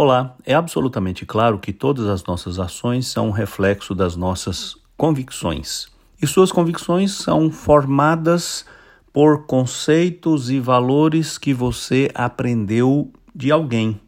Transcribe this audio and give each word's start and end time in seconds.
Olá, 0.00 0.36
é 0.46 0.54
absolutamente 0.54 1.26
claro 1.26 1.58
que 1.58 1.72
todas 1.72 2.06
as 2.06 2.22
nossas 2.22 2.60
ações 2.60 3.08
são 3.08 3.30
um 3.30 3.32
reflexo 3.32 3.96
das 3.96 4.14
nossas 4.14 4.76
convicções. 4.96 5.88
E 6.22 6.24
suas 6.24 6.52
convicções 6.52 7.10
são 7.10 7.50
formadas 7.50 8.64
por 9.12 9.44
conceitos 9.46 10.50
e 10.50 10.60
valores 10.60 11.36
que 11.36 11.52
você 11.52 12.08
aprendeu 12.14 13.12
de 13.34 13.50
alguém. 13.50 14.00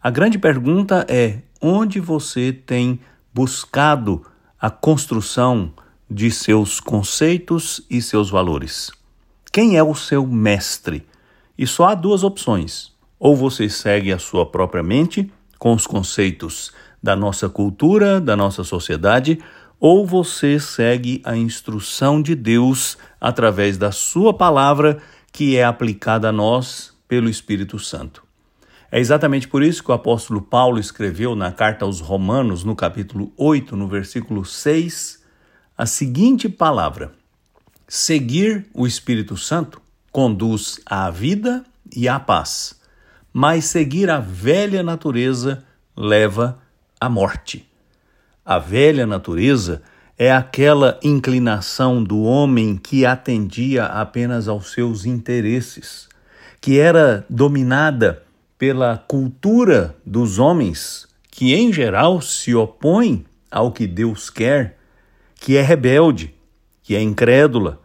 A 0.00 0.08
grande 0.08 0.38
pergunta 0.38 1.04
é: 1.08 1.42
onde 1.60 1.98
você 1.98 2.52
tem 2.52 3.00
buscado 3.34 4.24
a 4.60 4.70
construção 4.70 5.72
de 6.08 6.30
seus 6.30 6.78
conceitos 6.78 7.84
e 7.90 8.00
seus 8.00 8.30
valores? 8.30 8.92
Quem 9.52 9.76
é 9.76 9.82
o 9.82 9.96
seu 9.96 10.24
mestre? 10.24 11.04
E 11.58 11.66
só 11.66 11.86
há 11.86 11.96
duas 11.96 12.22
opções 12.22 12.96
ou 13.18 13.36
você 13.36 13.68
segue 13.68 14.12
a 14.12 14.18
sua 14.18 14.46
própria 14.46 14.82
mente, 14.82 15.30
com 15.58 15.72
os 15.74 15.86
conceitos 15.86 16.72
da 17.02 17.16
nossa 17.16 17.48
cultura, 17.48 18.20
da 18.20 18.36
nossa 18.36 18.62
sociedade, 18.62 19.38
ou 19.80 20.06
você 20.06 20.58
segue 20.58 21.20
a 21.24 21.36
instrução 21.36 22.20
de 22.20 22.34
Deus 22.34 22.96
através 23.20 23.76
da 23.76 23.92
sua 23.92 24.34
palavra 24.34 24.98
que 25.32 25.56
é 25.56 25.64
aplicada 25.64 26.28
a 26.28 26.32
nós 26.32 26.92
pelo 27.06 27.28
Espírito 27.28 27.78
Santo. 27.78 28.24
É 28.90 28.98
exatamente 28.98 29.46
por 29.46 29.62
isso 29.62 29.84
que 29.84 29.90
o 29.90 29.94
apóstolo 29.94 30.40
Paulo 30.40 30.78
escreveu 30.78 31.36
na 31.36 31.52
carta 31.52 31.84
aos 31.84 32.00
Romanos, 32.00 32.64
no 32.64 32.74
capítulo 32.74 33.32
8, 33.36 33.76
no 33.76 33.86
versículo 33.86 34.44
6, 34.44 35.22
a 35.76 35.86
seguinte 35.86 36.48
palavra: 36.48 37.12
Seguir 37.86 38.66
o 38.72 38.86
Espírito 38.86 39.36
Santo 39.36 39.80
conduz 40.10 40.80
à 40.86 41.10
vida 41.10 41.64
e 41.94 42.08
à 42.08 42.18
paz 42.18 42.77
mas 43.40 43.66
seguir 43.66 44.10
a 44.10 44.18
velha 44.18 44.82
natureza 44.82 45.64
leva 45.96 46.58
à 47.00 47.08
morte. 47.08 47.64
A 48.44 48.58
velha 48.58 49.06
natureza 49.06 49.80
é 50.18 50.32
aquela 50.32 50.98
inclinação 51.04 52.02
do 52.02 52.24
homem 52.24 52.76
que 52.76 53.06
atendia 53.06 53.84
apenas 53.84 54.48
aos 54.48 54.72
seus 54.72 55.04
interesses, 55.04 56.08
que 56.60 56.80
era 56.80 57.24
dominada 57.30 58.24
pela 58.58 58.98
cultura 59.06 59.94
dos 60.04 60.40
homens, 60.40 61.06
que 61.30 61.54
em 61.54 61.72
geral 61.72 62.20
se 62.20 62.56
opõe 62.56 63.24
ao 63.48 63.70
que 63.70 63.86
Deus 63.86 64.30
quer, 64.30 64.78
que 65.36 65.56
é 65.56 65.62
rebelde, 65.62 66.34
que 66.82 66.96
é 66.96 67.00
incrédula, 67.00 67.80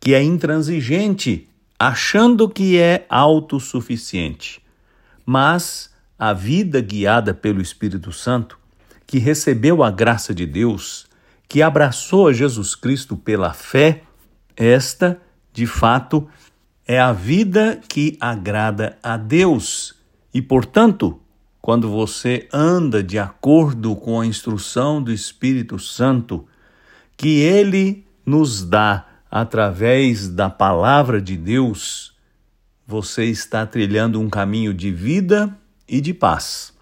que 0.00 0.14
é 0.14 0.20
intransigente, 0.20 1.48
achando 1.78 2.48
que 2.48 2.76
é 2.76 3.06
autossuficiente 3.08 4.65
mas 5.26 5.90
a 6.16 6.32
vida 6.32 6.80
guiada 6.80 7.34
pelo 7.34 7.60
Espírito 7.60 8.12
Santo, 8.12 8.58
que 9.06 9.18
recebeu 9.18 9.82
a 9.82 9.90
graça 9.90 10.32
de 10.32 10.46
Deus, 10.46 11.06
que 11.48 11.60
abraçou 11.60 12.28
a 12.28 12.32
Jesus 12.32 12.74
Cristo 12.74 13.16
pela 13.16 13.52
fé, 13.52 14.04
esta, 14.56 15.20
de 15.52 15.66
fato, 15.66 16.26
é 16.86 16.98
a 16.98 17.12
vida 17.12 17.80
que 17.88 18.16
agrada 18.20 18.96
a 19.02 19.16
Deus. 19.16 19.94
E, 20.32 20.40
portanto, 20.40 21.20
quando 21.60 21.90
você 21.90 22.48
anda 22.52 23.02
de 23.02 23.18
acordo 23.18 23.96
com 23.96 24.20
a 24.20 24.26
instrução 24.26 25.02
do 25.02 25.12
Espírito 25.12 25.78
Santo, 25.78 26.46
que 27.16 27.40
ele 27.40 28.06
nos 28.24 28.64
dá 28.64 29.06
através 29.30 30.28
da 30.28 30.48
palavra 30.48 31.20
de 31.20 31.36
Deus, 31.36 32.15
você 32.86 33.24
está 33.24 33.66
trilhando 33.66 34.20
um 34.20 34.30
caminho 34.30 34.72
de 34.72 34.92
vida 34.92 35.52
e 35.88 36.00
de 36.00 36.14
paz. 36.14 36.72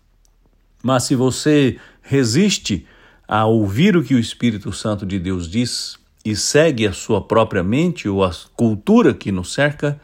Mas 0.83 1.05
se 1.05 1.15
você 1.15 1.79
resiste 2.03 2.87
a 3.27 3.47
ouvir 3.47 3.97
o 3.97 4.05
que 4.05 4.15
o 4.15 4.19
Espírito 4.19 4.71
Santo 4.71 5.07
de 5.07 5.19
Deus 5.19 5.49
diz 5.49 5.99
e 6.23 6.37
segue 6.37 6.87
a 6.87 6.93
sua 6.93 7.23
própria 7.23 7.63
mente 7.63 8.07
ou 8.07 8.23
a 8.23 8.31
cultura 8.55 9.15
que 9.15 9.33
nos 9.33 9.55
cerca, 9.55 9.99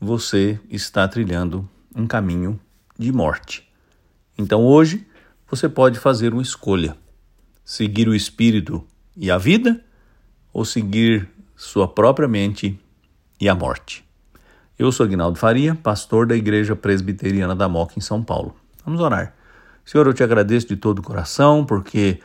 você 0.00 0.60
está 0.70 1.08
trilhando 1.08 1.68
um 1.94 2.06
caminho 2.06 2.58
de 2.96 3.12
morte. 3.12 3.68
Então 4.38 4.64
hoje 4.64 5.06
você 5.50 5.68
pode 5.68 5.98
fazer 5.98 6.32
uma 6.32 6.42
escolha: 6.42 6.96
seguir 7.64 8.08
o 8.08 8.14
Espírito 8.14 8.86
e 9.16 9.30
a 9.30 9.38
vida 9.38 9.84
ou 10.52 10.64
seguir 10.64 11.28
sua 11.56 11.88
própria 11.88 12.28
mente 12.28 12.78
e 13.40 13.48
a 13.48 13.54
morte. 13.54 14.04
Eu 14.82 14.90
sou 14.90 15.06
Aguinaldo 15.06 15.38
Faria, 15.38 15.76
pastor 15.76 16.26
da 16.26 16.34
Igreja 16.34 16.74
Presbiteriana 16.74 17.54
da 17.54 17.68
Moca, 17.68 17.92
em 17.96 18.00
São 18.00 18.20
Paulo. 18.20 18.52
Vamos 18.84 19.00
orar. 19.00 19.32
Senhor, 19.84 20.04
eu 20.08 20.12
te 20.12 20.24
agradeço 20.24 20.66
de 20.66 20.74
todo 20.74 20.98
o 20.98 21.02
coração, 21.02 21.64
porque 21.64 22.18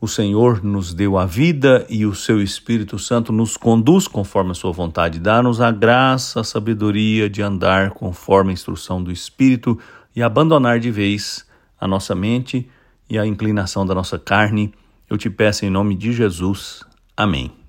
o 0.00 0.06
Senhor 0.06 0.62
nos 0.62 0.94
deu 0.94 1.18
a 1.18 1.26
vida 1.26 1.84
e 1.90 2.06
o 2.06 2.14
seu 2.14 2.40
Espírito 2.40 3.00
Santo 3.00 3.32
nos 3.32 3.56
conduz 3.56 4.06
conforme 4.06 4.52
a 4.52 4.54
sua 4.54 4.70
vontade. 4.70 5.18
Dá-nos 5.18 5.60
a 5.60 5.72
graça, 5.72 6.38
a 6.38 6.44
sabedoria 6.44 7.28
de 7.28 7.42
andar 7.42 7.90
conforme 7.90 8.50
a 8.50 8.54
instrução 8.54 9.02
do 9.02 9.10
Espírito 9.10 9.76
e 10.14 10.22
abandonar 10.22 10.78
de 10.78 10.92
vez 10.92 11.44
a 11.80 11.88
nossa 11.88 12.14
mente 12.14 12.70
e 13.10 13.18
a 13.18 13.26
inclinação 13.26 13.84
da 13.84 13.92
nossa 13.92 14.20
carne. 14.20 14.72
Eu 15.10 15.18
te 15.18 15.28
peço 15.28 15.66
em 15.66 15.70
nome 15.70 15.96
de 15.96 16.12
Jesus. 16.12 16.84
Amém. 17.16 17.63